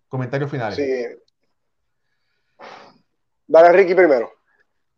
[0.08, 0.76] Comentarios finales.
[0.76, 1.22] Sí.
[3.46, 4.30] Dale Ricky primero.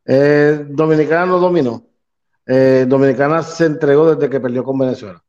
[0.05, 1.83] Eh, Dominicana no dominó.
[2.47, 5.24] Eh, Dominicana se entregó desde que perdió con Venezuela.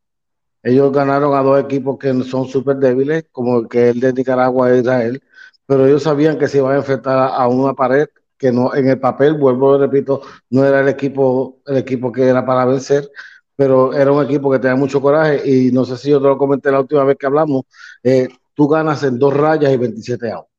[0.66, 4.72] Ellos ganaron a dos equipos que son súper débiles, como el que es de Nicaragua
[4.72, 5.22] e Israel,
[5.66, 8.98] pero ellos sabían que se iban a enfrentar a, una pared que no en el
[9.00, 13.08] papel, vuelvo repito, no era el equipo, el equipo que era para vencer,
[13.56, 16.36] pero era un equipo que tenía mucho coraje y no sé si yo te lo
[16.38, 17.64] comenté la última vez que hablamos,
[18.02, 20.56] eh, tú ganas en dos rayas y 27 outs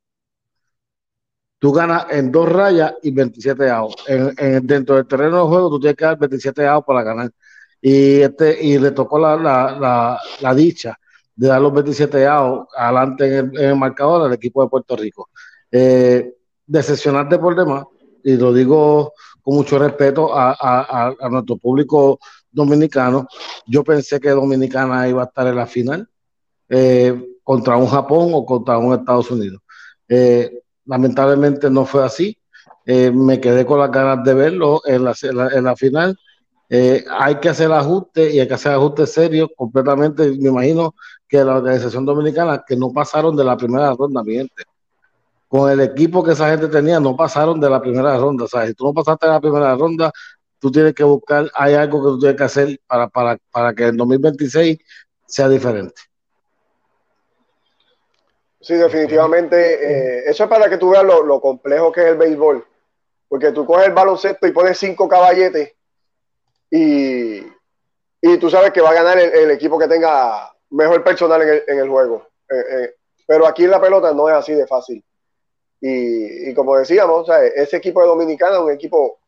[1.60, 4.04] tú ganas en dos rayas y 27 outs.
[4.08, 7.32] En, dentro del terreno de juego, tú tienes que dar 27 outs para ganar.
[7.88, 10.98] Y, este, y le tocó la, la, la, dicha
[11.36, 15.30] de dar los 27 outs adelante en el, marcador al equipo de Puerto Rico.
[15.72, 16.34] Eh,
[16.66, 17.86] decepcionante por demás,
[18.24, 22.20] y lo digo con mucho respeto a, a, a, nuestro público
[22.52, 23.28] dominicano.
[23.66, 26.10] Yo pensé que Dominicana iba a estar en la final
[26.68, 29.62] eh, contra un Japón o contra un Estados Unidos.
[30.10, 30.52] Eh,
[30.88, 32.38] Lamentablemente no fue así.
[32.86, 35.14] Eh, me quedé con las ganas de verlo en la,
[35.54, 36.18] en la, final.
[36.70, 40.30] Eh, hay que hacer ajustes y hay que hacer ajustes serios completamente.
[40.32, 40.96] Me imagino
[41.28, 44.64] que la organización dominicana que no pasaron de la primera ronda, mi gente.
[45.48, 48.46] Con el equipo que esa gente tenía, no pasaron de la primera ronda.
[48.46, 50.12] O si tú no pasaste de la primera ronda,
[50.60, 53.86] tú tienes que buscar, hay algo que tú tienes que hacer para, para, para que
[53.86, 54.78] el 2026
[55.26, 56.02] sea diferente.
[58.60, 59.56] Sí, definitivamente.
[59.58, 62.66] Eh, eso es para que tú veas lo, complejo que es el béisbol.
[63.30, 65.77] Porque tú coges el baloncesto y pones cinco caballetes
[66.70, 67.38] y,
[68.22, 71.90] y tú sabes que va a ganar el, equipo que tenga mejor personal en el,
[71.90, 72.28] juego.
[72.50, 75.04] Eh, eh, pero aquí en la pelota no es así de fácil.
[75.80, 79.20] Y, como decíamos, ese equipo de Dominicana, un equipo,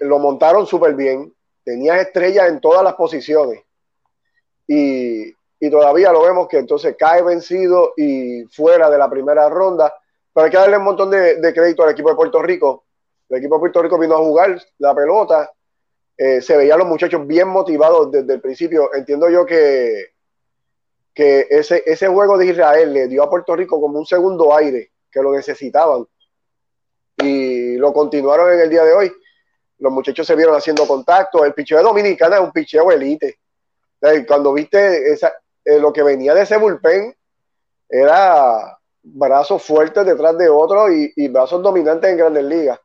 [0.00, 3.62] lo montaron súper bien, tenía estrellas en todas las posiciones.
[4.66, 9.94] Y, y todavía lo vemos que entonces cae vencido y fuera de la primera ronda.
[10.32, 12.84] Pero hay que darle un montón de, crédito al equipo de Puerto Rico.
[13.30, 15.50] El equipo de Puerto Rico vino a jugar la pelota.
[16.16, 18.94] Eh, se veían los muchachos bien motivados desde el principio.
[18.94, 20.12] Entiendo yo que,
[21.12, 24.92] que ese, ese juego de Israel le dio a Puerto Rico como un segundo aire,
[25.10, 26.06] que lo necesitaban.
[27.18, 29.12] Y lo continuaron en el día de hoy.
[29.78, 31.44] Los muchachos se vieron haciendo contacto.
[31.44, 33.38] El picheo de Dominicana es un picheo elite.
[34.26, 35.32] Cuando viste esa,
[35.64, 37.14] eh, lo que venía de ese bullpen
[37.88, 42.80] era brazos fuertes detrás de otros y, brazos dominantes en grandes ligas.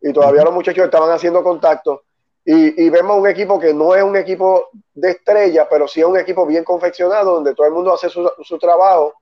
[0.00, 2.04] Y todavía los muchachos estaban haciendo contacto.
[2.52, 6.18] Y, vemos un equipo que no es un equipo de estrella, pero sí es un
[6.18, 9.14] equipo bien confeccionado, donde todo el mundo hace su, trabajo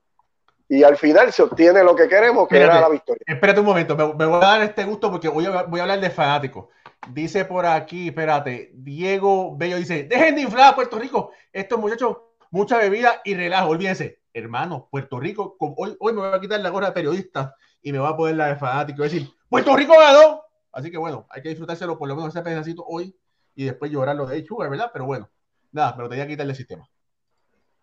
[0.67, 3.21] y al final se obtiene lo que queremos, que era la victoria.
[3.27, 5.99] Espérate un momento, me, voy a dar este gusto porque voy a, voy a hablar
[5.99, 6.69] de fanáticos.
[7.11, 12.17] Dice por aquí, espérate, Diego Bello dice, dejen de inflar a Puerto Rico, estos muchachos
[12.49, 13.69] mucha bebida y relajo.
[13.69, 17.91] Olvídense, hermano, Puerto Rico, hoy, hoy me voy a quitar la gorra de periodista y
[17.91, 20.38] me voy a poner la de fanático y decir, Puerto Rico ganó.
[20.71, 23.15] Así que bueno, hay que disfrutárselo por lo menos ese pedacito hoy
[23.55, 24.89] y después llorarlo de Sugar, ¿verdad?
[24.93, 25.29] Pero bueno,
[25.71, 26.87] nada, pero tenía que quitarle el sistema.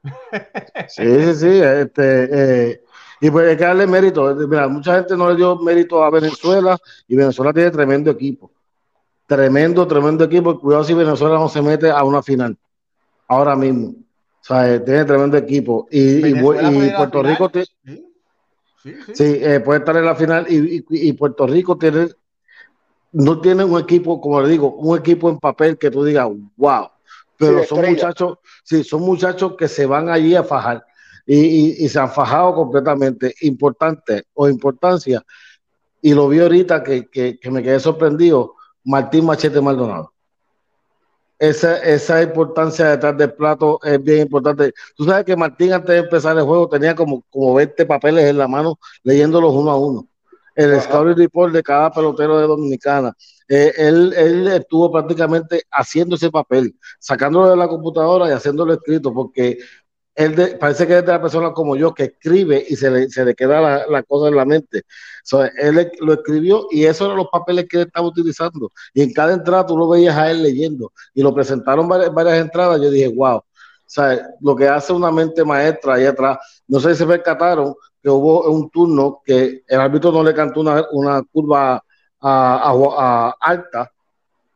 [0.89, 1.61] Sí, sí, sí.
[1.63, 2.85] Este, eh,
[3.21, 4.35] y pues hay que darle mérito.
[4.35, 8.53] Mira, mucha gente no le dio mérito a Venezuela y Venezuela tiene tremendo equipo.
[9.27, 10.61] Tremendo, tremendo equipo.
[10.61, 12.57] Cuidado si Venezuela no se mete a una final.
[13.27, 13.89] Ahora mismo.
[13.89, 15.89] O sea, tiene tremendo equipo.
[15.91, 22.09] Y, Puerto Rico sí, sí, eh, puede estar en la final y, Puerto Rico tiene
[23.17, 26.89] no tienen un equipo, como le digo, un equipo en papel que tú digas, wow.
[27.39, 30.85] Pero son muchachos, sí, son muchachos que se van allí a fajar
[31.27, 33.35] y, se han fajado completamente.
[33.43, 35.23] Importante o importancia.
[36.01, 38.55] Y lo vi ahorita que, que me quedé sorprendido.
[38.85, 40.13] Martín Machete Maldonado
[41.39, 44.73] esa, esa importancia detrás del plato es bien importante.
[44.97, 48.39] Tú sabes que Martín antes de empezar el juego tenía como, como 20 papeles en
[48.39, 50.09] la mano leyéndolos uno a uno.
[50.57, 53.15] El scouting report de cada pelotero de Dominicana.
[53.49, 59.15] Eh, él, él estuvo prácticamente haciendo ese papel, sacándolo de la computadora y haciéndolo escrito,
[59.15, 59.59] porque
[60.17, 63.23] él parece que es de la persona como yo que escribe y se le, se
[63.23, 64.85] le queda la, la, cosa en la mente.
[65.59, 68.73] él lo escribió y esos eran los papeles que él estaba utilizando.
[68.95, 70.93] Y en cada entrada tú lo veías a él leyendo.
[71.13, 72.81] Y lo presentaron varias, varias entradas.
[72.81, 73.37] Yo dije, wow.
[73.37, 73.45] O
[73.85, 76.39] sea, lo que hace una mente maestra ahí atrás.
[76.67, 77.75] No sé si se percataron
[78.07, 81.83] que hubo un turno que el árbitro no le cantó una, una curva
[82.21, 83.91] a, a, alta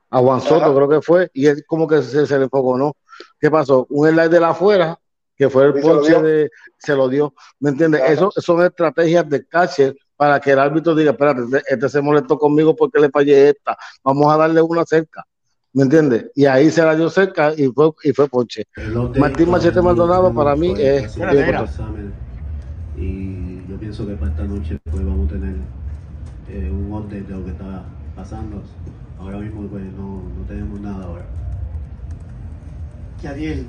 [0.08, 2.94] a Juan Soto, creo que fue, y es como que se, se le enfocó, ¿no?
[3.40, 3.88] ¿Qué pasó?
[3.90, 4.96] Un slide de la afuera
[5.34, 8.02] que fue el ponche de, se lo dio, ¿me entiendes?
[8.06, 12.38] Eso son estrategias de catcher para que el árbitro diga, espérate, este, este, se molestó
[12.38, 15.24] conmigo porque le fallé esta, vamos a darle una cerca,
[15.72, 16.30] ¿me entiendes?
[16.36, 18.62] Y ahí se la dio cerca y fue, y fue ponche.
[19.18, 21.18] Martín Machete Maldonado para mí es...
[23.00, 25.54] Y yo pienso que para esta noche pues vamos a tener
[26.50, 27.84] eh, un update de lo que está
[28.14, 28.62] pasando.
[29.18, 31.24] Ahora mismo pues no, no tenemos nada ahora.
[33.22, 33.66] Yadiel,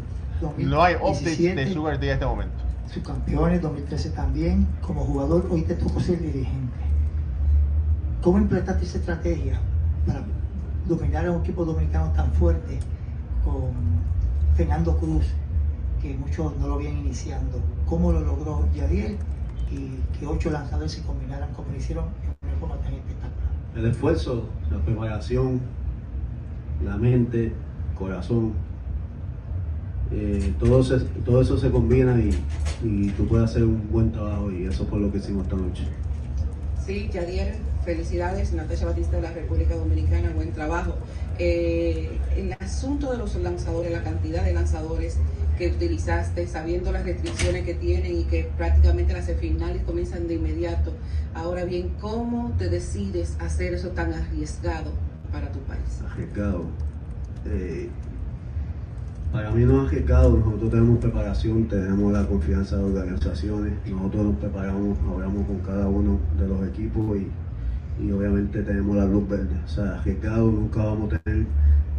[0.57, 2.53] no hay update de Sugar en este momento.
[2.93, 4.67] Subcampeones, 2013 también.
[4.81, 6.73] Como jugador, hoy te tocó ser dirigente.
[8.21, 9.59] ¿Cómo implementaste esa estrategia
[10.05, 10.23] para
[10.87, 12.79] dominar a un equipo dominicano tan fuerte
[13.45, 13.71] con
[14.55, 15.25] Fernando Cruz,
[16.01, 17.61] que muchos no lo habían iniciando?
[17.91, 19.17] ¿Cómo lo logró Yadiel
[19.69, 23.49] y que ocho lanzadores se combinaran como lo hicieron en una forma tan espectacular?
[23.75, 25.59] El esfuerzo, la preparación,
[26.85, 27.51] la mente,
[27.99, 28.53] corazón,
[30.09, 30.81] eh, todo,
[31.25, 32.29] todo eso se combina y,
[32.81, 35.83] y, tú puedes hacer un buen trabajo y eso fue lo que hicimos esta noche.
[36.85, 40.95] Sí, Yadier, felicidades, Natasha Batista de la República Dominicana, buen trabajo.
[41.37, 45.17] Eh, el asunto de los lanzadores, la cantidad de lanzadores
[45.61, 50.91] que utilizaste, sabiendo las restricciones que tienen y que prácticamente las finales comienzan de inmediato.
[51.35, 54.91] Ahora bien, ¿cómo te decides hacer eso tan arriesgado
[55.31, 56.01] para tu país?
[56.03, 56.65] Arriesgado.
[57.45, 57.89] Eh,
[59.31, 64.35] para mí no es arriesgado, nosotros tenemos preparación, tenemos la confianza de organizaciones, nosotros nos
[64.37, 69.55] preparamos, hablamos con cada uno de los equipos y, obviamente tenemos la luz verde.
[69.63, 71.45] O sea, arriesgado nunca vamos a tener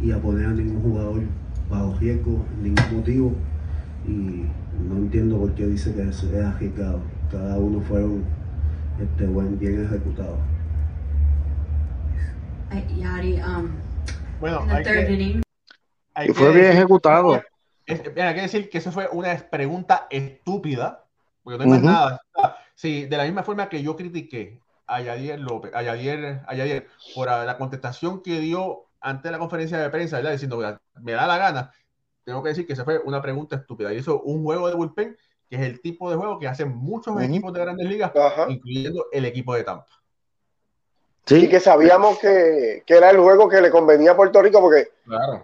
[0.01, 1.21] y a poner a ningún jugador
[1.69, 3.33] bajo riesgo, ningún motivo.
[4.05, 4.45] Y
[4.87, 7.01] no entiendo por qué dice que es, arriesgado.
[7.31, 8.23] Cada uno fueron
[9.01, 10.37] este, buen, bien ejecutados.
[12.97, 13.69] Yari, um,
[14.39, 14.65] bueno,
[16.25, 17.41] y fue bien ejecutado.
[17.87, 17.97] hay
[18.35, 21.05] que decir que eso fue una pregunta estúpida,
[21.43, 22.21] porque no hay más nada.
[22.75, 26.87] Sí, de la misma forma que yo critiqué a Yadier López, a Yadier, a Yadier
[27.15, 30.31] por la contestación que dio ante la conferencia de prensa, ¿verdad?
[30.31, 30.59] diciendo,
[31.01, 31.71] me da la gana,
[32.23, 33.93] tengo que decir que esa fue una pregunta estúpida.
[33.93, 35.17] Y eso, un juego de bullpen,
[35.49, 38.11] que es el tipo de juego que hacen muchos equipos de grandes ligas,
[38.47, 39.87] incluyendo el equipo de Tampa.
[41.25, 41.45] Sí.
[41.45, 44.89] Y que sabíamos que, que, era el juego que le convenía a Puerto Rico, porque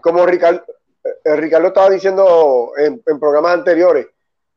[0.02, 0.64] como Ricardo,
[1.24, 4.08] eh, Ricardo estaba diciendo en, programas anteriores,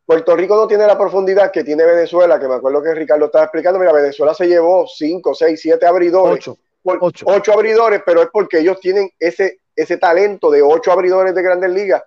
[0.04, 3.44] Puerto Rico no tiene la profundidad que tiene Venezuela, que me acuerdo que Ricardo estaba
[3.44, 6.50] explicando, mira, Venezuela se llevó 5, 6, 7 abridores,
[6.82, 11.70] 8 abridores, pero es porque ellos tienen ese, ese talento de 8 abridores de grandes
[11.70, 12.02] ligas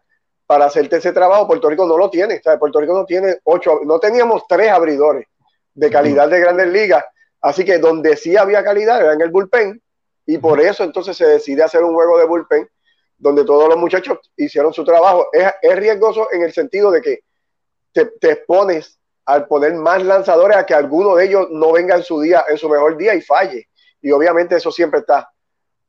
[0.45, 1.47] para hacerte ese trabajo.
[1.47, 5.27] Puerto Rico no lo tiene, Puerto Rico no tiene 8, no teníamos 3 abridores
[5.73, 7.03] de calidad de grandes ligas
[7.45, 9.79] Así que donde sí había calidad era en el bullpen
[10.25, 12.67] y por eso entonces se decide hacer un juego de bullpen
[13.19, 15.27] donde todos los muchachos hicieron su trabajo.
[15.31, 17.19] Es, riesgoso en el sentido de que
[17.91, 22.19] te, expones al poner más lanzadores a que alguno de ellos no venga en su
[22.19, 23.69] día, en su mejor día y falle.
[24.01, 25.29] Y obviamente eso siempre está.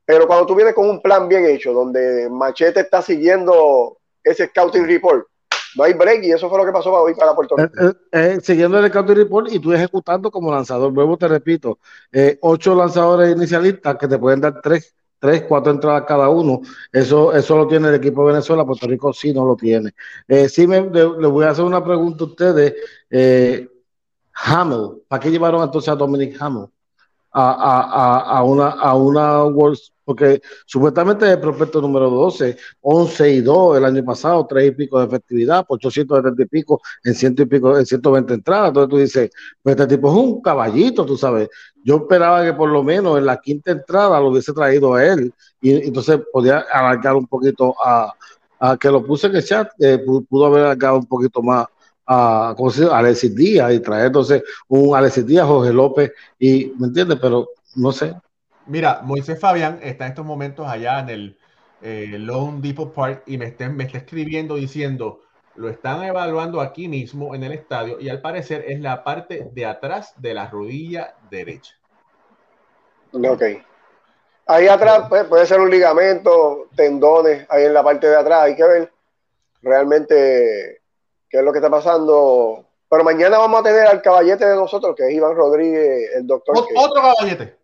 [0.05, 3.97] Pero cuando tú vienes con un plan bien hecho, donde Machete está siguiendo
[4.29, 5.27] ese scouting report,
[5.75, 7.71] no hay break y eso fue lo que pasó hoy para Puerto Rico.
[7.79, 10.91] Eh, eh, eh, siguiendo el counter report y tú ejecutando como lanzador.
[10.91, 11.79] Luego te repito,
[12.41, 16.61] ocho lanzadores inicialistas que te pueden dar tres, tres, cuatro entradas cada uno.
[16.91, 19.93] Eso, eso lo tiene el equipo de Venezuela, Puerto Rico sí no lo tiene.
[20.49, 22.73] sí me, le, voy a hacer una pregunta a ustedes.
[24.39, 26.67] Hamel, ¿para qué llevaron entonces a Dominic Hamel?
[27.31, 29.77] A, a, a, una, a una World
[30.07, 34.99] porque supuestamente el prospecto número 12, 11 y 2 el año pasado, 3 y pico
[35.01, 38.69] de efectividad, por 870 y pico en ciento y pico, en 120 entradas.
[38.69, 39.29] Entonces tú dices,
[39.61, 41.49] pues este tipo es un caballito, tú sabes.
[41.83, 45.33] Yo esperaba que por lo menos en la quinta entrada lo hubiese traído a él
[45.59, 48.13] y entonces podía alargar un poquito a,
[48.79, 49.99] que lo puse en el chat, eh,
[50.29, 51.67] pudo haber alargado un poquito más
[52.05, 56.87] a, ¿cómo se Alexis Díaz y traer entonces un Alexis Díaz, Jorge López y, ¿me
[56.87, 57.19] entiendes?
[57.21, 58.15] Pero no sé.
[58.67, 61.37] Mira, Moisés Fabián está en estos momentos allá en el
[61.81, 65.21] eh, Lone Depot Park y me está, me está escribiendo diciendo,
[65.55, 69.65] lo están evaluando aquí mismo en el estadio y al parecer es la parte de
[69.65, 71.75] atrás de la rodilla derecha.
[73.13, 73.43] Ok.
[74.45, 78.55] Ahí atrás pues, puede ser un ligamento, tendones, ahí en la parte de atrás, hay
[78.55, 78.91] que ver
[79.61, 80.81] realmente
[81.29, 82.65] qué es lo que está pasando.
[82.89, 86.55] Pero mañana vamos a tener al caballete de nosotros, que es Iván Rodríguez, el doctor.
[86.57, 87.56] otro caballete.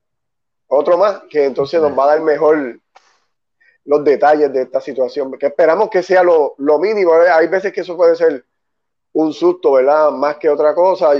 [0.74, 2.80] Otro más, que entonces nos va a dar mejor
[3.86, 7.14] los detalles de esta situación, que esperamos que sea lo, mínimo.
[7.16, 7.30] ¿eh?
[7.30, 8.46] Hay veces que eso puede ser
[9.14, 10.12] un susto, ¿verdad?
[10.12, 11.12] Más que otra cosa.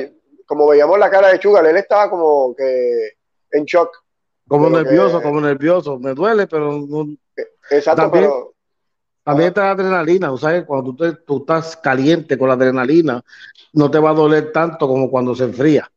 [0.46, 3.14] Como veíamos la cara de Chugal, él estaba como que
[3.52, 4.04] en shock
[4.48, 6.00] como nervioso, como nervioso.
[6.00, 7.16] Me duele, pero no.
[7.70, 8.54] Exacto, también, pero.
[9.24, 10.66] También está la adrenalina, ¿sabes?
[10.66, 13.24] Cuando tú, tú, estás caliente con la adrenalina,
[13.72, 15.90] no te va a doler tanto como cuando se enfría.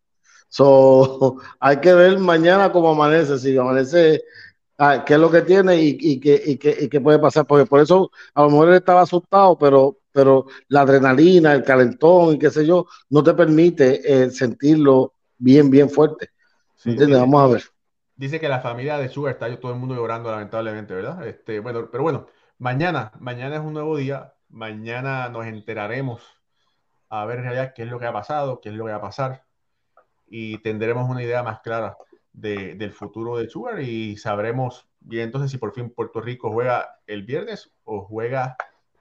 [0.56, 4.24] So, hay que ver mañana cómo amanece, si amanece,
[4.78, 7.46] ah, qué es lo que tiene y, y, qué, y, qué, qué puede pasar.
[7.46, 12.34] Porque por eso a lo mejor él estaba asustado, pero, pero la adrenalina, el calentón
[12.34, 16.30] y qué sé yo, no te permite eh, sentirlo bien, bien fuerte.
[16.86, 17.20] ¿Entiendes?
[17.20, 17.62] Vamos a ver.
[18.14, 21.26] Dice que la familia de Sugar está todo el mundo llorando, lamentablemente, ¿verdad?
[21.26, 24.32] Este, bueno, pero bueno, mañana, mañana es un nuevo día.
[24.48, 26.22] Mañana nos enteraremos
[27.10, 28.98] a ver en realidad qué es lo que ha pasado, qué es lo que va
[28.98, 29.45] a pasar.
[30.28, 31.96] Y tendremos una idea más clara
[32.32, 37.22] del futuro de Sugar y sabremos bien entonces si por fin Puerto Rico juega el
[37.22, 38.56] viernes o juega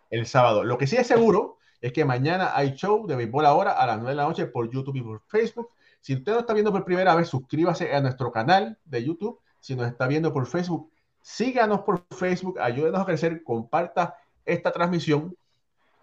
[0.10, 0.64] el sábado.
[0.64, 3.98] Lo que sí es seguro es que mañana hay show de béisbol ahora a las
[3.98, 5.70] 9 de la noche por YouTube y por Facebook.
[6.00, 9.40] Si usted nos está viendo por primera vez, suscríbase a nuestro canal de YouTube.
[9.60, 14.16] Si nos está viendo por Facebook, síganos por Facebook, ayúdenos a crecer, comparta
[14.46, 15.36] esta transmisión.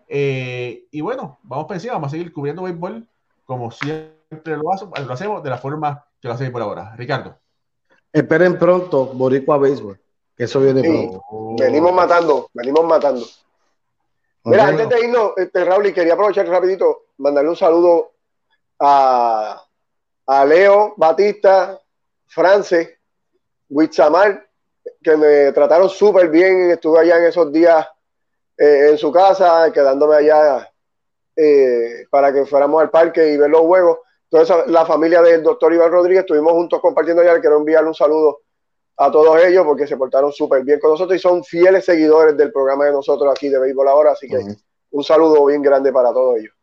[0.09, 3.09] Eh, y bueno, vamos para encima, vamos a seguir cubriendo béisbol
[3.45, 6.95] como siempre lo, hacemos, de la forma que lo hacemos por ahora.
[6.97, 7.39] Ricardo.
[8.13, 9.99] Esperen pronto, Boricua Béisbol,
[10.37, 11.57] que eso viene pronto.
[11.59, 13.27] Venimos matando, venimos matando.
[14.45, 18.13] Mira, antes de irnos, este, Raúl, quería aprovechar rapidito, mandarle un saludo
[18.81, 19.63] a
[20.27, 21.81] a Leo Batista,
[22.27, 22.99] France,
[23.69, 24.47] Witzamar,
[25.03, 26.71] que me trataron súper bien.
[26.71, 27.87] Estuve allá en esos días
[28.57, 30.71] eh, en su casa, quedándome allá
[31.37, 33.99] eh, para que fuéramos al parque y ver los juegos.
[34.33, 37.39] Entonces, la familia del doctor Iván Rodríguez, estuvimos juntos compartiendo allá.
[37.39, 38.41] Quiero enviarle un saludo
[38.97, 42.51] a todos ellos porque se portaron súper bien con nosotros y son fieles seguidores del
[42.51, 44.13] programa de nosotros aquí de Béisbol Ahora.
[44.13, 44.39] Así que
[44.91, 46.55] un saludo bien grande para todos ellos.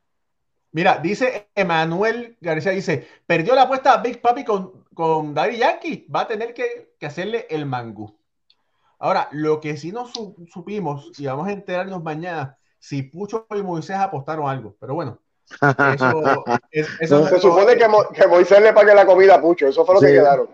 [0.72, 6.22] Mira, dice Emanuel García, dice, perdió la apuesta Big Papi con, con Daddy Yankee, va
[6.22, 8.18] a tener que, hacerle el mangú.
[8.98, 13.98] Ahora, lo que sí no supimos, y vamos a enterarnos mañana, si Pucho y Moisés
[13.98, 15.20] apostaron algo, pero bueno.
[17.00, 20.08] Eso, Se supone que, Moisés le pague la comida a Pucho, eso fue lo que
[20.08, 20.48] quedaron.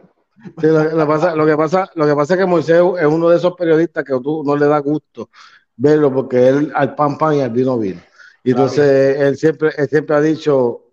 [0.58, 3.38] lo, que pasa, lo, que pasa, lo que pasa es que Moisés es uno de
[3.38, 5.30] esos periodistas que tú no le da gusto
[5.78, 8.02] verlo porque él al pan pan y al vino vino.
[8.44, 10.84] Y entonces él siempre, él siempre ha dicho,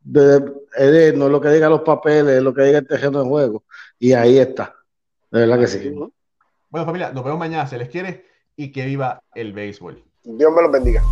[0.00, 0.40] de,
[1.16, 3.64] no es lo que diga los papeles, es lo que diga el terreno de juego.
[3.98, 4.74] Y ahí está.
[5.30, 5.92] De verdad que sí.
[6.68, 7.66] Bueno, familia, nos vemos mañana.
[7.66, 10.02] Se les quiere y que viva el béisbol.
[10.22, 11.02] Dios me los bendiga.